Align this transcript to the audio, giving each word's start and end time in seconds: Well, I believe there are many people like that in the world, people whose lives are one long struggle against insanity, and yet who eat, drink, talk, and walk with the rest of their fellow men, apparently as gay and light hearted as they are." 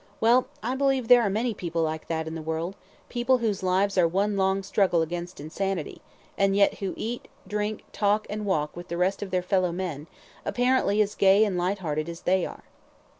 Well, 0.19 0.47
I 0.63 0.73
believe 0.73 1.07
there 1.09 1.21
are 1.21 1.29
many 1.29 1.53
people 1.53 1.83
like 1.83 2.07
that 2.07 2.25
in 2.27 2.33
the 2.33 2.41
world, 2.41 2.75
people 3.07 3.37
whose 3.37 3.61
lives 3.61 3.99
are 3.99 4.07
one 4.07 4.35
long 4.35 4.63
struggle 4.63 5.03
against 5.03 5.39
insanity, 5.39 6.01
and 6.39 6.55
yet 6.55 6.79
who 6.79 6.95
eat, 6.97 7.27
drink, 7.47 7.83
talk, 7.93 8.25
and 8.27 8.43
walk 8.43 8.75
with 8.75 8.87
the 8.87 8.97
rest 8.97 9.21
of 9.21 9.29
their 9.29 9.43
fellow 9.43 9.71
men, 9.71 10.07
apparently 10.43 11.03
as 11.03 11.13
gay 11.13 11.45
and 11.45 11.55
light 11.55 11.77
hearted 11.85 12.09
as 12.09 12.21
they 12.21 12.47
are." 12.47 12.63